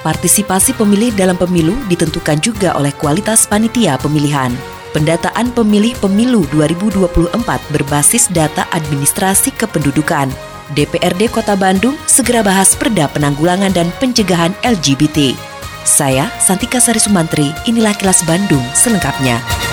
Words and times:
Partisipasi 0.00 0.72
pemilih 0.72 1.12
dalam 1.12 1.36
pemilu 1.36 1.76
ditentukan 1.92 2.40
juga 2.40 2.72
oleh 2.72 2.88
kualitas 2.96 3.44
panitia 3.44 4.00
pemilihan. 4.00 4.48
Pendataan 4.96 5.52
pemilih 5.52 5.92
pemilu 6.00 6.48
2024 6.50 7.36
berbasis 7.70 8.26
data 8.32 8.64
administrasi 8.72 9.52
kependudukan. 9.54 10.32
DPRD 10.72 11.28
Kota 11.28 11.52
Bandung 11.52 12.00
segera 12.08 12.40
bahas 12.40 12.72
perda 12.72 13.12
penanggulangan 13.12 13.76
dan 13.76 13.92
pencegahan 14.00 14.56
LGBT. 14.64 15.36
Saya, 15.84 16.32
Santika 16.40 16.80
Sari 16.80 17.02
Sumantri, 17.02 17.52
inilah 17.68 17.92
kilas 17.92 18.24
Bandung 18.24 18.62
selengkapnya. 18.72 19.69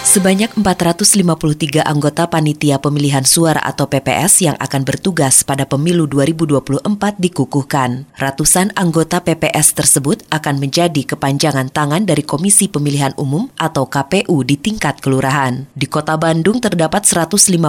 Sebanyak 0.00 0.56
453 0.56 1.84
anggota 1.84 2.24
panitia 2.24 2.80
pemilihan 2.80 3.20
suara 3.28 3.60
atau 3.60 3.84
PPS 3.84 4.40
yang 4.40 4.56
akan 4.56 4.82
bertugas 4.88 5.44
pada 5.44 5.68
pemilu 5.68 6.08
2024 6.08 7.20
dikukuhkan. 7.20 8.08
Ratusan 8.16 8.72
anggota 8.80 9.20
PPS 9.20 9.76
tersebut 9.76 10.24
akan 10.32 10.56
menjadi 10.56 11.04
kepanjangan 11.04 11.68
tangan 11.68 12.08
dari 12.08 12.24
Komisi 12.24 12.72
Pemilihan 12.72 13.12
Umum 13.20 13.52
atau 13.60 13.84
KPU 13.92 14.40
di 14.40 14.56
tingkat 14.56 15.04
kelurahan. 15.04 15.68
Di 15.76 15.84
Kota 15.84 16.16
Bandung 16.16 16.64
terdapat 16.64 17.04
151 17.04 17.60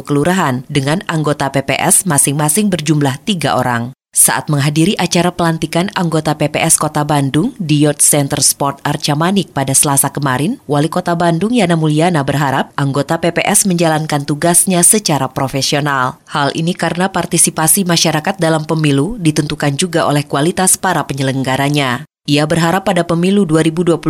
kelurahan 0.00 0.64
dengan 0.72 1.04
anggota 1.04 1.52
PPS 1.52 2.08
masing-masing 2.08 2.72
berjumlah 2.72 3.20
tiga 3.28 3.52
orang. 3.52 3.92
Saat 4.16 4.48
menghadiri 4.48 4.96
acara 4.96 5.28
pelantikan 5.28 5.92
anggota 5.92 6.32
PPS 6.32 6.80
Kota 6.80 7.04
Bandung 7.04 7.52
di 7.60 7.84
Youth 7.84 8.00
Center 8.00 8.40
Sport 8.40 8.80
Arca 8.80 9.12
Manik 9.12 9.52
pada 9.52 9.76
Selasa 9.76 10.08
kemarin, 10.08 10.56
Wali 10.64 10.88
Kota 10.88 11.12
Bandung 11.12 11.52
Yana 11.52 11.76
Mulyana 11.76 12.24
berharap 12.24 12.72
anggota 12.80 13.20
PPS 13.20 13.68
menjalankan 13.68 14.24
tugasnya 14.24 14.80
secara 14.80 15.28
profesional. 15.28 16.16
Hal 16.32 16.48
ini 16.56 16.72
karena 16.72 17.12
partisipasi 17.12 17.84
masyarakat 17.84 18.40
dalam 18.40 18.64
pemilu 18.64 19.20
ditentukan 19.20 19.76
juga 19.76 20.08
oleh 20.08 20.24
kualitas 20.24 20.80
para 20.80 21.04
penyelenggaranya. 21.04 22.08
Ia 22.24 22.48
berharap 22.48 22.88
pada 22.88 23.04
pemilu 23.04 23.44
2024 23.44 24.00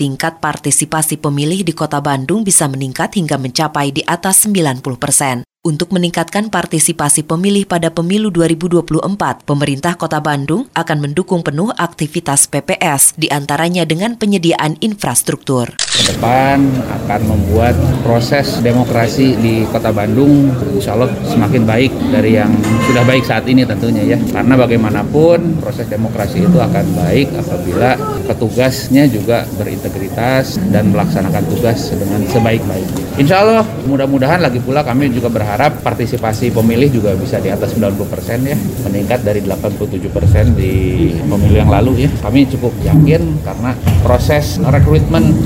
tingkat 0.00 0.40
partisipasi 0.40 1.20
pemilih 1.20 1.60
di 1.60 1.76
kota 1.76 2.00
Bandung 2.00 2.40
bisa 2.40 2.72
meningkat 2.72 3.20
hingga 3.20 3.36
mencapai 3.36 3.92
di 3.92 4.00
atas 4.08 4.48
90 4.48 4.80
persen. 4.96 5.44
Untuk 5.62 5.94
meningkatkan 5.94 6.50
partisipasi 6.50 7.22
pemilih 7.22 7.70
pada 7.70 7.86
pemilu 7.94 8.34
2024, 8.34 9.46
pemerintah 9.46 9.94
Kota 9.94 10.18
Bandung 10.18 10.66
akan 10.74 10.98
mendukung 10.98 11.46
penuh 11.46 11.70
aktivitas 11.78 12.50
PPS, 12.50 13.14
di 13.14 13.30
antaranya 13.30 13.86
dengan 13.86 14.18
penyediaan 14.18 14.74
infrastruktur. 14.82 15.70
Ke 15.78 16.02
depan 16.10 16.66
akan 17.06 17.20
membuat 17.30 17.78
proses 18.02 18.58
demokrasi 18.58 19.38
di 19.38 19.62
Kota 19.70 19.94
Bandung 19.94 20.50
insya 20.74 20.98
Allah 20.98 21.14
semakin 21.30 21.62
baik 21.62 21.94
dari 22.10 22.42
yang 22.42 22.50
sudah 22.90 23.06
baik 23.06 23.22
saat 23.22 23.46
ini 23.46 23.62
tentunya 23.62 24.02
ya. 24.02 24.18
Karena 24.18 24.58
bagaimanapun 24.58 25.62
proses 25.62 25.86
demokrasi 25.86 26.42
itu 26.42 26.58
akan 26.58 26.86
baik 27.06 27.38
apabila 27.38 27.94
petugasnya 28.26 29.06
juga 29.06 29.46
berintegritas 29.54 30.58
dan 30.74 30.90
melaksanakan 30.90 31.46
tugas 31.54 31.94
dengan 31.94 32.26
sebaik-baiknya. 32.26 33.01
Insya 33.12 33.44
Allah 33.44 33.60
mudah-mudahan 33.84 34.40
lagi 34.40 34.56
pula 34.56 34.80
kami 34.80 35.12
juga 35.12 35.28
berharap 35.28 35.84
partisipasi 35.84 36.48
pemilih 36.48 36.88
juga 36.88 37.12
bisa 37.12 37.36
di 37.44 37.52
atas 37.52 37.76
90 37.76 38.08
persen 38.08 38.40
ya, 38.40 38.56
meningkat 38.88 39.20
dari 39.20 39.44
87 39.44 40.08
persen 40.08 40.56
di 40.56 40.72
pemilu 41.20 41.60
yang 41.60 41.68
lalu 41.68 42.08
ya. 42.08 42.10
Kami 42.24 42.48
cukup 42.48 42.72
yakin 42.80 43.44
karena 43.44 43.76
proses 44.00 44.56
rekrutmen 44.64 45.36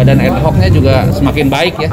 badan 0.00 0.16
ad 0.16 0.40
hocnya 0.40 0.68
juga 0.72 0.94
semakin 1.12 1.46
baik 1.52 1.74
ya. 1.76 1.92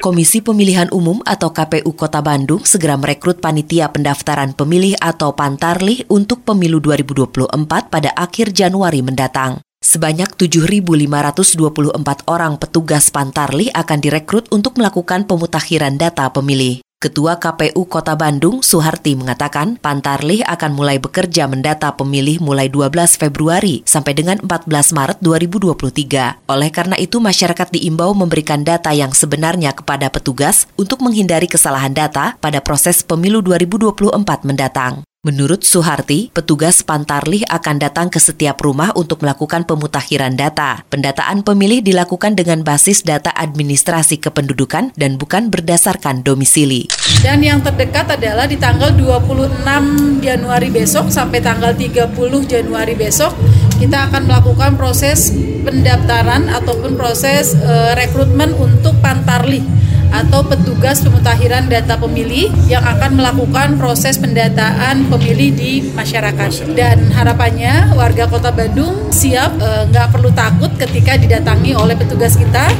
Komisi 0.00 0.40
Pemilihan 0.40 0.88
Umum 0.96 1.20
atau 1.28 1.52
KPU 1.52 1.92
Kota 1.92 2.24
Bandung 2.24 2.64
segera 2.64 2.96
merekrut 2.96 3.44
panitia 3.44 3.92
pendaftaran 3.92 4.56
pemilih 4.56 4.96
atau 4.96 5.36
Pantarlih 5.36 6.08
untuk 6.08 6.40
pemilu 6.48 6.80
2024 6.80 7.52
pada 7.92 8.08
akhir 8.16 8.56
Januari 8.56 9.04
mendatang. 9.04 9.60
Sebanyak 9.90 10.38
7.524 10.38 12.28
orang 12.30 12.62
petugas 12.62 13.10
Pantarli 13.10 13.74
akan 13.74 13.98
direkrut 13.98 14.46
untuk 14.54 14.78
melakukan 14.78 15.26
pemutakhiran 15.26 15.98
data 15.98 16.30
pemilih. 16.30 16.78
Ketua 17.00 17.42
KPU 17.42 17.88
Kota 17.90 18.14
Bandung, 18.14 18.62
Suharti, 18.62 19.18
mengatakan 19.18 19.82
Pantarlih 19.82 20.46
akan 20.46 20.78
mulai 20.78 21.02
bekerja 21.02 21.50
mendata 21.50 21.90
pemilih 21.96 22.38
mulai 22.38 22.70
12 22.70 23.18
Februari 23.18 23.82
sampai 23.82 24.14
dengan 24.14 24.38
14 24.44 24.68
Maret 24.94 25.18
2023. 25.24 26.44
Oleh 26.46 26.70
karena 26.70 26.94
itu, 26.94 27.18
masyarakat 27.18 27.74
diimbau 27.74 28.14
memberikan 28.14 28.62
data 28.62 28.94
yang 28.94 29.10
sebenarnya 29.10 29.74
kepada 29.74 30.06
petugas 30.06 30.70
untuk 30.78 31.02
menghindari 31.02 31.50
kesalahan 31.50 31.96
data 31.96 32.38
pada 32.38 32.62
proses 32.62 33.02
pemilu 33.02 33.42
2024 33.42 34.44
mendatang. 34.46 35.02
Menurut 35.20 35.68
Suharti, 35.68 36.32
petugas 36.32 36.80
Pantarlih 36.80 37.44
akan 37.44 37.76
datang 37.76 38.08
ke 38.08 38.16
setiap 38.16 38.56
rumah 38.64 38.88
untuk 38.96 39.20
melakukan 39.20 39.68
pemutakhiran 39.68 40.32
data. 40.32 40.80
Pendataan 40.88 41.44
pemilih 41.44 41.84
dilakukan 41.84 42.40
dengan 42.40 42.64
basis 42.64 43.04
data 43.04 43.28
administrasi 43.36 44.16
kependudukan 44.16 44.96
dan 44.96 45.20
bukan 45.20 45.52
berdasarkan 45.52 46.24
domisili. 46.24 46.88
Dan 47.20 47.44
yang 47.44 47.60
terdekat 47.60 48.16
adalah 48.16 48.48
di 48.48 48.56
tanggal 48.56 48.96
26 48.96 50.24
Januari 50.24 50.72
besok 50.72 51.12
sampai 51.12 51.44
tanggal 51.44 51.76
30 51.76 52.16
Januari 52.48 52.96
besok 52.96 53.36
kita 53.76 54.08
akan 54.08 54.24
melakukan 54.24 54.80
proses 54.80 55.36
pendaftaran 55.68 56.48
ataupun 56.48 56.96
proses 56.96 57.52
uh, 57.60 57.92
rekrutmen 57.92 58.56
untuk 58.56 58.96
Pantarlih 59.04 59.68
atau 60.10 60.42
petugas 60.44 61.00
pemutahiran 61.02 61.70
data 61.70 61.96
pemilih 61.96 62.50
yang 62.66 62.82
akan 62.82 63.18
melakukan 63.18 63.78
proses 63.78 64.18
pendataan 64.18 65.06
pemilih 65.08 65.50
di 65.54 65.72
masyarakat. 65.94 66.74
Dan 66.74 67.10
harapannya 67.14 67.94
warga 67.94 68.26
Kota 68.26 68.50
Bandung 68.50 69.10
siap 69.14 69.58
eh, 69.58 69.82
nggak 69.90 70.06
e, 70.06 70.12
perlu 70.12 70.30
takut 70.34 70.70
ketika 70.78 71.18
didatangi 71.18 71.72
oleh 71.74 71.94
petugas 71.98 72.34
kita 72.34 72.70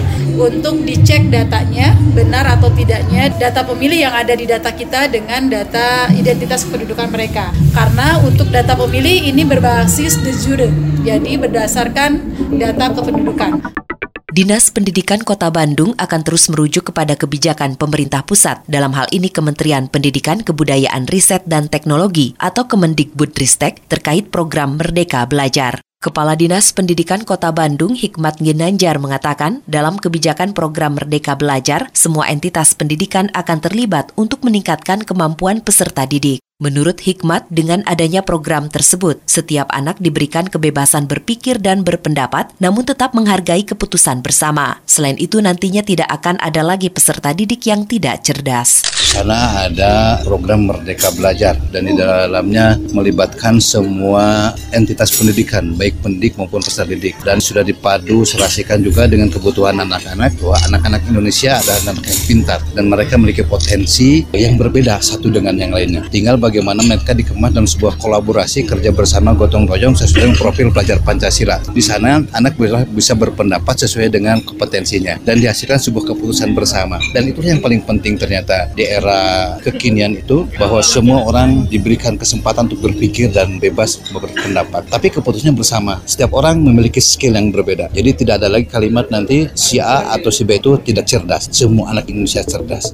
untuk 0.40 0.86
dicek 0.88 1.28
datanya 1.28 1.92
benar 2.16 2.48
atau 2.56 2.72
tidaknya 2.72 3.28
data 3.36 3.60
pemilih 3.66 4.08
yang 4.08 4.14
ada 4.14 4.32
di 4.32 4.48
data 4.48 4.72
kita 4.72 5.10
dengan 5.12 5.50
data 5.50 6.08
identitas 6.14 6.64
kependudukan 6.64 7.12
mereka. 7.12 7.52
Karena 7.76 8.16
untuk 8.24 8.48
data 8.48 8.72
pemilih 8.72 9.28
ini 9.28 9.44
berbasis 9.44 10.16
de 10.24 10.32
jure, 10.32 10.68
jadi 11.04 11.36
berdasarkan 11.36 12.20
data 12.56 12.94
kependudukan. 12.94 13.89
Dinas 14.30 14.70
Pendidikan 14.70 15.26
Kota 15.26 15.50
Bandung 15.50 15.90
akan 15.98 16.20
terus 16.22 16.46
merujuk 16.54 16.94
kepada 16.94 17.18
kebijakan 17.18 17.74
pemerintah 17.74 18.22
pusat, 18.22 18.62
dalam 18.70 18.94
hal 18.94 19.10
ini 19.10 19.26
Kementerian 19.26 19.90
Pendidikan, 19.90 20.46
Kebudayaan, 20.46 21.10
Riset, 21.10 21.42
dan 21.50 21.66
Teknologi 21.66 22.38
atau 22.38 22.70
Kemendikbudristek 22.70 23.90
terkait 23.90 24.30
program 24.30 24.78
Merdeka 24.78 25.26
Belajar. 25.26 25.82
Kepala 25.98 26.38
Dinas 26.38 26.70
Pendidikan 26.70 27.26
Kota 27.26 27.50
Bandung 27.50 27.98
Hikmat 27.98 28.38
Ginanjar 28.38 29.02
mengatakan, 29.02 29.66
dalam 29.66 29.98
kebijakan 29.98 30.54
program 30.54 30.94
Merdeka 30.94 31.34
Belajar, 31.34 31.90
semua 31.90 32.30
entitas 32.30 32.78
pendidikan 32.78 33.34
akan 33.34 33.58
terlibat 33.58 34.14
untuk 34.14 34.46
meningkatkan 34.46 35.02
kemampuan 35.02 35.58
peserta 35.58 36.06
didik. 36.06 36.38
Menurut 36.60 37.00
Hikmat, 37.00 37.48
dengan 37.48 37.80
adanya 37.88 38.20
program 38.20 38.68
tersebut, 38.68 39.16
setiap 39.24 39.72
anak 39.72 39.96
diberikan 39.96 40.44
kebebasan 40.44 41.08
berpikir 41.08 41.56
dan 41.56 41.88
berpendapat, 41.88 42.52
namun 42.60 42.84
tetap 42.84 43.16
menghargai 43.16 43.64
keputusan 43.64 44.20
bersama. 44.20 44.76
Selain 44.84 45.16
itu, 45.16 45.40
nantinya 45.40 45.80
tidak 45.80 46.12
akan 46.12 46.36
ada 46.36 46.60
lagi 46.60 46.92
peserta 46.92 47.32
didik 47.32 47.64
yang 47.64 47.88
tidak 47.88 48.20
cerdas. 48.28 48.84
Karena 49.10 49.72
ada 49.72 50.20
program 50.20 50.68
Merdeka 50.68 51.08
Belajar 51.16 51.56
dan 51.72 51.88
di 51.88 51.96
dalamnya 51.96 52.76
melibatkan 52.92 53.56
semua 53.56 54.52
entitas 54.76 55.16
pendidikan, 55.16 55.72
baik 55.80 55.96
pendidik 56.04 56.36
maupun 56.36 56.60
peserta 56.60 56.92
didik. 56.92 57.16
Dan 57.24 57.40
sudah 57.40 57.64
dipadu 57.64 58.28
serasikan 58.28 58.84
juga 58.84 59.08
dengan 59.08 59.32
kebutuhan 59.32 59.80
anak-anak, 59.80 60.36
bahwa 60.36 60.60
anak-anak 60.68 61.08
Indonesia 61.08 61.56
adalah 61.56 61.96
anak 61.96 62.04
yang 62.04 62.20
pintar 62.28 62.60
dan 62.76 62.84
mereka 62.84 63.16
memiliki 63.16 63.48
potensi 63.48 64.28
yang 64.36 64.60
berbeda 64.60 65.00
satu 65.00 65.32
dengan 65.32 65.56
yang 65.56 65.72
lainnya. 65.72 66.04
Tinggal 66.12 66.36
bagaimana 66.50 66.82
mereka 66.82 67.14
dikemas 67.14 67.54
dalam 67.54 67.70
sebuah 67.70 67.94
kolaborasi 68.02 68.66
kerja 68.66 68.90
bersama 68.90 69.30
gotong 69.38 69.70
royong 69.70 69.94
sesuai 69.94 70.26
dengan 70.26 70.34
profil 70.34 70.74
pelajar 70.74 70.98
Pancasila. 70.98 71.62
Di 71.70 71.78
sana 71.78 72.18
anak 72.34 72.58
bisa 72.90 73.14
berpendapat 73.14 73.86
sesuai 73.86 74.10
dengan 74.10 74.42
kompetensinya 74.42 75.22
dan 75.22 75.38
dihasilkan 75.38 75.78
sebuah 75.78 76.10
keputusan 76.10 76.50
bersama. 76.50 76.98
Dan 77.14 77.30
itulah 77.30 77.54
yang 77.54 77.62
paling 77.62 77.86
penting 77.86 78.18
ternyata 78.18 78.66
di 78.74 78.82
era 78.82 79.54
kekinian 79.62 80.18
itu 80.18 80.50
bahwa 80.58 80.82
semua 80.82 81.22
orang 81.22 81.70
diberikan 81.70 82.18
kesempatan 82.18 82.66
untuk 82.66 82.90
berpikir 82.90 83.30
dan 83.30 83.62
bebas 83.62 84.02
berpendapat. 84.10 84.90
Tapi 84.90 85.06
keputusannya 85.14 85.54
bersama. 85.54 86.02
Setiap 86.02 86.34
orang 86.34 86.58
memiliki 86.58 86.98
skill 86.98 87.38
yang 87.38 87.54
berbeda. 87.54 87.94
Jadi 87.94 88.26
tidak 88.26 88.42
ada 88.42 88.50
lagi 88.50 88.66
kalimat 88.66 89.06
nanti 89.14 89.46
si 89.54 89.78
A 89.78 90.10
atau 90.18 90.34
si 90.34 90.42
B 90.42 90.58
itu 90.58 90.74
tidak 90.82 91.06
cerdas. 91.06 91.46
Semua 91.54 91.94
anak 91.94 92.10
Indonesia 92.10 92.42
cerdas. 92.42 92.90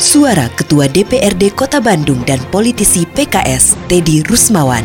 Suara 0.00 0.48
Ketua 0.48 0.88
DPRD 0.88 1.52
Kota 1.52 1.76
Bandung 1.76 2.24
dan 2.24 2.40
politisi 2.48 3.04
PKS 3.04 3.76
Teddy 3.92 4.24
Rusmawan. 4.24 4.80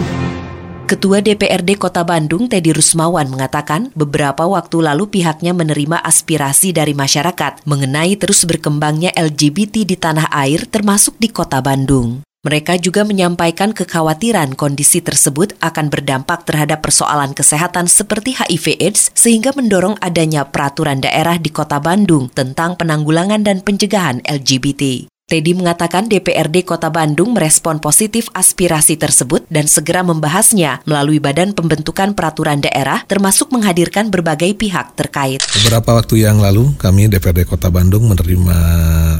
Ketua 0.83 1.23
DPRD 1.23 1.79
Kota 1.79 2.03
Bandung 2.03 2.51
Teddy 2.51 2.75
Rusmawan 2.75 3.31
mengatakan 3.31 3.87
beberapa 3.95 4.43
waktu 4.43 4.83
lalu 4.83 5.07
pihaknya 5.07 5.55
menerima 5.55 6.03
aspirasi 6.03 6.75
dari 6.75 6.91
masyarakat 6.91 7.63
mengenai 7.63 8.19
terus 8.19 8.43
berkembangnya 8.43 9.15
LGBT 9.15 9.87
di 9.87 9.95
tanah 9.95 10.27
air 10.27 10.67
termasuk 10.67 11.15
di 11.15 11.31
Kota 11.31 11.63
Bandung. 11.63 12.26
Mereka 12.47 12.79
juga 12.79 13.03
menyampaikan 13.03 13.75
kekhawatiran 13.75 14.55
kondisi 14.55 15.03
tersebut 15.03 15.59
akan 15.59 15.91
berdampak 15.91 16.47
terhadap 16.47 16.79
persoalan 16.79 17.35
kesehatan 17.35 17.91
seperti 17.91 18.39
HIV/AIDS 18.39 19.11
sehingga 19.11 19.51
mendorong 19.51 19.99
adanya 19.99 20.47
peraturan 20.47 21.03
daerah 21.03 21.35
di 21.35 21.51
Kota 21.51 21.83
Bandung 21.83 22.31
tentang 22.31 22.79
penanggulangan 22.79 23.43
dan 23.43 23.59
pencegahan 23.59 24.23
LGBT. 24.23 25.11
Teddy 25.27 25.59
mengatakan 25.59 26.07
DPRD 26.07 26.63
Kota 26.63 26.87
Bandung 26.87 27.35
merespon 27.35 27.83
positif 27.83 28.31
aspirasi 28.31 28.95
tersebut 28.95 29.43
dan 29.51 29.67
segera 29.67 29.99
membahasnya 29.99 30.79
melalui 30.87 31.19
Badan 31.19 31.51
Pembentukan 31.51 32.15
Peraturan 32.15 32.63
Daerah 32.63 33.03
termasuk 33.11 33.51
menghadirkan 33.51 34.07
berbagai 34.07 34.55
pihak 34.55 34.95
terkait. 34.95 35.43
Beberapa 35.51 35.99
waktu 35.99 36.23
yang 36.23 36.39
lalu 36.39 36.71
kami 36.79 37.11
DPRD 37.11 37.43
Kota 37.43 37.67
Bandung 37.67 38.07
menerima 38.07 38.55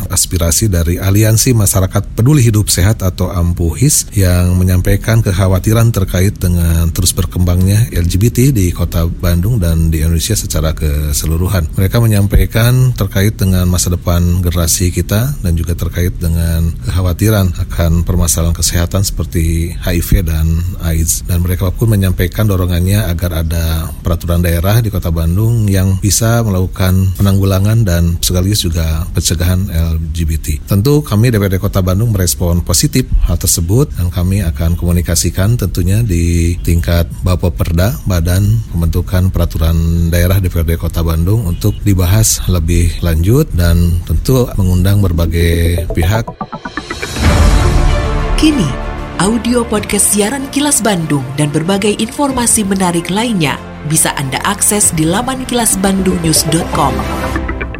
aspirasi 0.07 0.71
dari 0.71 0.95
Aliansi 0.95 1.51
Masyarakat 1.51 2.15
Peduli 2.15 2.39
Hidup 2.39 2.71
Sehat 2.71 3.03
atau 3.03 3.27
AMPUHIS 3.27 4.15
yang 4.15 4.55
menyampaikan 4.55 5.19
kekhawatiran 5.19 5.91
terkait 5.91 6.39
dengan 6.39 6.87
terus 6.87 7.11
berkembangnya 7.11 7.91
LGBT 7.91 8.55
di 8.55 8.71
Kota 8.71 9.11
Bandung 9.11 9.59
dan 9.59 9.91
di 9.91 9.99
Indonesia 9.99 10.39
secara 10.39 10.71
keseluruhan. 10.71 11.67
Mereka 11.75 11.99
menyampaikan 11.99 12.95
terkait 12.95 13.35
dengan 13.35 13.67
masa 13.67 13.91
depan 13.91 14.23
generasi 14.39 14.95
kita 14.95 15.35
dan 15.43 15.51
juga 15.51 15.75
terkait 15.75 15.96
terkait 15.97 16.21
dengan 16.21 16.61
kekhawatiran 16.85 17.57
akan 17.57 18.05
permasalahan 18.05 18.53
kesehatan 18.53 19.01
seperti 19.01 19.73
HIV 19.81 20.29
dan 20.29 20.45
AIDS 20.85 21.25
dan 21.25 21.41
mereka 21.41 21.73
pun 21.73 21.89
menyampaikan 21.89 22.45
dorongannya 22.45 23.01
agar 23.09 23.41
ada 23.41 23.89
peraturan 24.05 24.45
daerah 24.45 24.77
di 24.77 24.93
Kota 24.93 25.09
Bandung 25.09 25.65
yang 25.65 25.97
bisa 25.97 26.45
melakukan 26.45 27.17
penanggulangan 27.17 27.81
dan 27.81 28.13
sekaligus 28.21 28.61
juga 28.61 29.09
pencegahan 29.09 29.73
LGBT. 29.97 30.69
Tentu 30.69 31.01
kami 31.01 31.33
DPRD 31.33 31.57
Kota 31.57 31.81
Bandung 31.81 32.13
merespon 32.13 32.61
positif 32.61 33.09
hal 33.25 33.41
tersebut 33.41 33.89
dan 33.97 34.13
kami 34.13 34.45
akan 34.45 34.77
komunikasikan 34.77 35.57
tentunya 35.57 36.05
di 36.05 36.53
tingkat 36.61 37.09
Perda 37.25 37.97
Badan 38.05 38.45
Pembentukan 38.69 39.33
Peraturan 39.33 40.13
Daerah 40.13 40.37
DPRD 40.37 40.77
Kota 40.77 41.01
Bandung 41.01 41.49
untuk 41.49 41.73
dibahas 41.81 42.45
lebih 42.45 43.01
lanjut 43.01 43.49
dan 43.57 43.97
tentu 44.05 44.45
mengundang 44.61 45.01
berbagai 45.01 45.86
pihak. 45.91 46.25
Kini, 48.37 48.69
audio 49.17 49.65
podcast 49.65 50.13
siaran 50.13 50.45
Kilas 50.53 50.85
Bandung 50.85 51.25
dan 51.39 51.49
berbagai 51.49 51.97
informasi 51.97 52.61
menarik 52.67 53.09
lainnya 53.09 53.57
bisa 53.87 54.13
Anda 54.19 54.37
akses 54.43 54.93
di 54.93 55.07
laman 55.07 55.47
kilasbandungnews.com. 55.47 56.93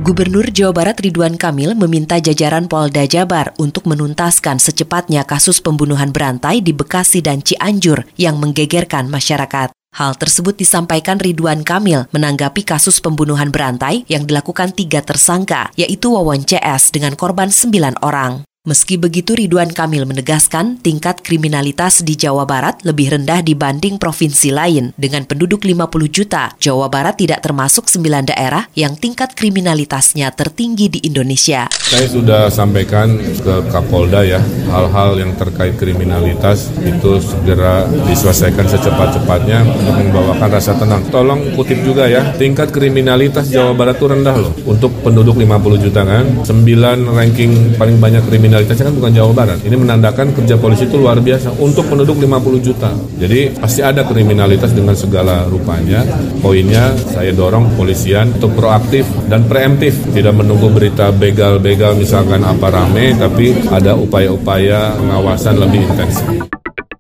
Gubernur 0.08 0.48
Jawa 0.48 0.72
Barat 0.72 1.04
Ridwan 1.04 1.36
Kamil 1.36 1.76
meminta 1.76 2.16
jajaran 2.16 2.72
Polda 2.72 3.04
Jabar 3.04 3.52
untuk 3.60 3.86
menuntaskan 3.92 4.56
secepatnya 4.56 5.28
kasus 5.28 5.60
pembunuhan 5.60 6.16
berantai 6.16 6.64
di 6.64 6.72
Bekasi 6.72 7.20
dan 7.20 7.44
Cianjur 7.44 8.08
yang 8.16 8.40
menggegerkan 8.40 9.12
masyarakat. 9.12 9.77
Hal 9.98 10.14
tersebut 10.14 10.54
disampaikan 10.54 11.18
Ridwan 11.18 11.66
Kamil 11.66 12.06
menanggapi 12.14 12.62
kasus 12.62 13.02
pembunuhan 13.02 13.50
berantai 13.50 14.06
yang 14.06 14.30
dilakukan 14.30 14.78
tiga 14.78 15.02
tersangka, 15.02 15.74
yaitu 15.74 16.14
Wawon 16.14 16.46
CS 16.46 16.94
dengan 16.94 17.18
korban 17.18 17.50
sembilan 17.50 18.06
orang. 18.06 18.46
Meski 18.68 19.00
begitu, 19.00 19.32
Ridwan 19.32 19.72
Kamil 19.72 20.04
menegaskan 20.04 20.84
tingkat 20.84 21.24
kriminalitas 21.24 22.04
di 22.04 22.20
Jawa 22.20 22.44
Barat 22.44 22.84
lebih 22.84 23.16
rendah 23.16 23.40
dibanding 23.40 23.96
provinsi 23.96 24.52
lain. 24.52 24.92
Dengan 25.00 25.24
penduduk 25.24 25.64
50 25.64 25.88
juta, 26.12 26.52
Jawa 26.60 26.92
Barat 26.92 27.16
tidak 27.16 27.48
termasuk 27.48 27.88
9 27.88 28.28
daerah 28.28 28.68
yang 28.76 29.00
tingkat 29.00 29.40
kriminalitasnya 29.40 30.36
tertinggi 30.36 30.92
di 30.92 31.00
Indonesia. 31.08 31.72
Saya 31.72 32.12
sudah 32.12 32.52
sampaikan 32.52 33.16
ke 33.40 33.72
Kapolda 33.72 34.28
ya, 34.28 34.44
hal-hal 34.68 35.16
yang 35.16 35.32
terkait 35.40 35.80
kriminalitas 35.80 36.68
itu 36.84 37.24
segera 37.24 37.88
diselesaikan 37.88 38.68
secepat-cepatnya 38.68 39.64
untuk 39.64 39.96
membawakan 39.96 40.50
rasa 40.52 40.76
tenang. 40.76 41.08
Tolong 41.08 41.56
kutip 41.56 41.80
juga 41.88 42.12
ya, 42.12 42.36
tingkat 42.36 42.76
kriminalitas 42.76 43.48
Jawa 43.48 43.72
Barat 43.72 43.96
itu 43.96 44.12
rendah 44.12 44.36
loh. 44.36 44.52
Untuk 44.68 44.92
penduduk 45.08 45.40
50 45.40 45.80
juta 45.80 46.04
kan, 46.04 46.44
9 46.44 47.16
ranking 47.16 47.80
paling 47.80 47.96
banyak 48.04 48.28
kriminalitas 48.28 48.57
kriminalitasnya 48.58 48.90
kan 48.90 48.96
bukan 48.98 49.12
Jawa 49.14 49.32
Barat. 49.38 49.60
Ini 49.62 49.76
menandakan 49.78 50.28
kerja 50.34 50.56
polisi 50.58 50.90
itu 50.90 50.98
luar 50.98 51.22
biasa 51.22 51.54
untuk 51.62 51.86
penduduk 51.86 52.18
50 52.18 52.58
juta. 52.66 52.90
Jadi 53.22 53.54
pasti 53.54 53.86
ada 53.86 54.02
kriminalitas 54.02 54.74
dengan 54.74 54.98
segala 54.98 55.46
rupanya. 55.46 56.02
Poinnya 56.42 56.98
saya 57.14 57.30
dorong 57.38 57.78
polisian 57.78 58.34
untuk 58.34 58.58
proaktif 58.58 59.06
dan 59.30 59.46
preemptif, 59.46 59.94
tidak 60.10 60.34
menunggu 60.34 60.74
berita 60.74 61.14
begal-begal 61.14 61.94
misalkan 61.94 62.42
apa 62.42 62.74
rame, 62.74 63.14
tapi 63.14 63.54
ada 63.70 63.94
upaya-upaya 63.94 64.98
pengawasan 64.98 65.62
lebih 65.62 65.86
intensif. 65.86 66.57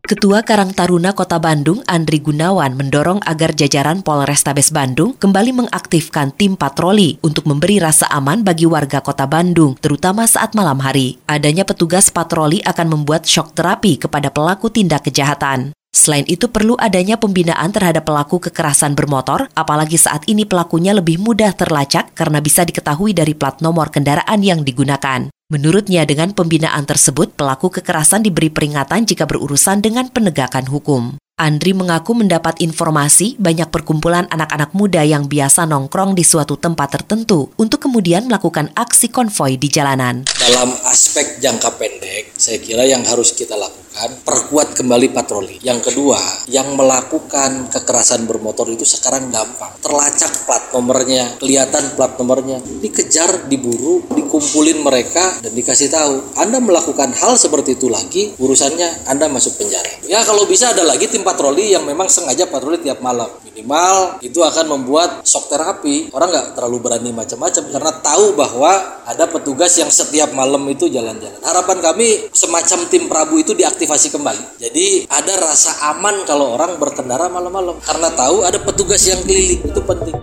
Ketua 0.07 0.39
Karang 0.39 0.71
Taruna 0.71 1.11
Kota 1.11 1.35
Bandung, 1.35 1.83
Andri 1.83 2.23
Gunawan, 2.23 2.79
mendorong 2.79 3.19
agar 3.27 3.51
jajaran 3.51 3.99
Polrestabes 3.99 4.71
Bandung 4.71 5.11
kembali 5.19 5.51
mengaktifkan 5.51 6.31
tim 6.31 6.55
patroli 6.55 7.19
untuk 7.19 7.43
memberi 7.43 7.83
rasa 7.83 8.07
aman 8.15 8.39
bagi 8.39 8.63
warga 8.63 9.03
Kota 9.03 9.27
Bandung, 9.27 9.75
terutama 9.75 10.23
saat 10.23 10.55
malam 10.55 10.79
hari. 10.79 11.19
Adanya 11.27 11.67
petugas 11.67 12.07
patroli 12.07 12.63
akan 12.63 12.87
membuat 12.87 13.27
shock 13.27 13.51
terapi 13.51 13.99
kepada 13.99 14.31
pelaku 14.31 14.71
tindak 14.71 15.03
kejahatan. 15.03 15.76
Selain 15.91 16.23
itu 16.27 16.47
perlu 16.51 16.77
adanya 16.79 17.19
pembinaan 17.19 17.73
terhadap 17.73 18.07
pelaku 18.07 18.37
kekerasan 18.37 18.95
bermotor, 18.95 19.51
apalagi 19.57 19.99
saat 19.99 20.23
ini 20.29 20.47
pelakunya 20.47 20.95
lebih 20.95 21.19
mudah 21.19 21.51
terlacak 21.51 22.15
karena 22.15 22.39
bisa 22.39 22.63
diketahui 22.63 23.11
dari 23.11 23.35
plat 23.35 23.59
nomor 23.59 23.91
kendaraan 23.91 24.39
yang 24.39 24.63
digunakan. 24.63 25.27
Menurutnya 25.47 26.03
dengan 26.03 26.35
pembinaan 26.35 26.83
tersebut, 26.83 27.31
pelaku 27.35 27.71
kekerasan 27.79 28.19
diberi 28.19 28.51
peringatan 28.51 29.07
jika 29.07 29.23
berurusan 29.23 29.79
dengan 29.79 30.11
penegakan 30.11 30.67
hukum. 30.67 31.15
Andri 31.37 31.69
mengaku 31.77 32.17
mendapat 32.17 32.57
informasi 32.65 33.37
banyak 33.37 33.69
perkumpulan 33.69 34.25
anak-anak 34.33 34.73
muda 34.73 35.05
yang 35.05 35.29
biasa 35.29 35.69
nongkrong 35.69 36.17
di 36.17 36.25
suatu 36.25 36.57
tempat 36.57 36.97
tertentu 36.97 37.53
untuk 37.61 37.77
kemudian 37.77 38.25
melakukan 38.25 38.73
aksi 38.73 39.13
konvoi 39.13 39.53
di 39.53 39.69
jalanan. 39.69 40.25
Dalam 40.25 40.73
aspek 40.89 41.37
jangka 41.37 41.77
pendek, 41.77 42.33
saya 42.47 42.63
kira 42.63 42.87
yang 42.87 43.03
harus 43.03 43.35
kita 43.35 43.59
lakukan 43.59 44.23
perkuat 44.23 44.71
kembali 44.71 45.11
patroli. 45.11 45.59
Yang 45.67 45.91
kedua, 45.91 46.47
yang 46.47 46.79
melakukan 46.79 47.67
kekerasan 47.67 48.23
bermotor 48.23 48.71
itu 48.71 48.87
sekarang 48.87 49.27
gampang. 49.27 49.75
Terlacak 49.83 50.47
plat 50.47 50.71
nomornya, 50.71 51.35
kelihatan 51.43 51.91
plat 51.99 52.15
nomornya, 52.15 52.63
dikejar, 52.79 53.51
diburu, 53.51 53.99
dikumpulin 54.15 54.79
mereka 54.79 55.43
dan 55.43 55.51
dikasih 55.51 55.91
tahu. 55.91 56.39
Anda 56.39 56.63
melakukan 56.63 57.11
hal 57.19 57.35
seperti 57.35 57.75
itu 57.75 57.91
lagi, 57.91 58.31
urusannya 58.39 59.11
Anda 59.11 59.27
masuk 59.27 59.59
penjara. 59.59 60.07
Ya 60.07 60.23
kalau 60.23 60.47
bisa 60.47 60.71
ada 60.71 60.87
lagi 60.87 61.11
tim 61.11 61.27
patroli 61.27 61.75
yang 61.75 61.83
memang 61.83 62.07
sengaja 62.07 62.47
patroli 62.47 62.79
tiap 62.79 63.03
malam. 63.03 63.27
Minimal 63.43 64.23
itu 64.23 64.39
akan 64.39 64.71
membuat 64.71 65.27
shock 65.27 65.51
terapi. 65.51 66.15
Orang 66.15 66.31
nggak 66.31 66.55
terlalu 66.55 66.79
berani 66.79 67.11
macam-macam 67.11 67.63
karena 67.75 67.91
tahu 67.99 68.39
bahwa 68.39 68.96
ada 69.07 69.23
petugas 69.31 69.71
yang 69.79 69.87
setiap 69.87 70.35
malam 70.35 70.67
itu 70.67 70.91
jalan-jalan. 70.91 71.39
Harapan 71.39 71.79
kami 71.79 72.27
semacam 72.35 72.79
tim 72.91 73.07
Prabu 73.07 73.39
itu 73.39 73.55
diaktifasi 73.55 74.11
kembali. 74.11 74.59
Jadi 74.59 75.07
ada 75.07 75.33
rasa 75.39 75.95
aman 75.95 76.27
kalau 76.27 76.59
orang 76.59 76.75
berkendara 76.75 77.31
malam-malam 77.31 77.79
karena 77.79 78.11
tahu 78.11 78.43
ada 78.43 78.59
petugas 78.59 79.07
yang 79.07 79.23
keliling 79.23 79.63
itu 79.63 79.79
penting. 79.79 80.17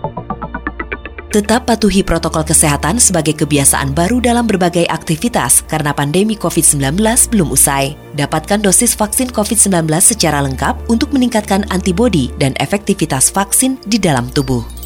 Tetap 1.33 1.67
patuhi 1.67 1.99
protokol 1.99 2.47
kesehatan 2.47 2.95
sebagai 2.95 3.35
kebiasaan 3.35 3.91
baru 3.91 4.23
dalam 4.23 4.47
berbagai 4.47 4.87
aktivitas 4.87 5.67
karena 5.67 5.91
pandemi 5.91 6.39
COVID-19 6.39 6.95
belum 7.27 7.51
usai. 7.51 7.99
Dapatkan 8.15 8.63
dosis 8.63 8.95
vaksin 8.95 9.35
COVID-19 9.35 9.83
secara 9.99 10.39
lengkap 10.39 10.87
untuk 10.87 11.11
meningkatkan 11.11 11.67
antibodi 11.75 12.31
dan 12.39 12.55
efektivitas 12.63 13.35
vaksin 13.35 13.75
di 13.83 13.99
dalam 13.99 14.31
tubuh. 14.31 14.84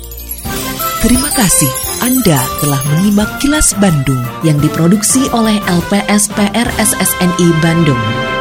Terima 1.00 1.32
kasih 1.32 1.72
Anda 2.03 2.44
telah 2.60 2.82
menyimak 2.91 3.39
kilas 3.39 3.72
Bandung 3.79 4.20
yang 4.44 4.60
diproduksi 4.60 5.32
oleh 5.32 5.56
LPSPR 5.63 6.68
SSNI 6.75 7.48
Bandung. 7.63 8.38